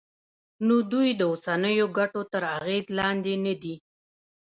نو 0.65 0.75
دوی 0.91 1.09
د 1.15 1.21
اوسنیو 1.31 1.87
ګټو 1.97 2.21
تر 2.31 2.43
اغېز 2.57 2.85
لاندې 2.99 3.33
ندي. 3.45 3.75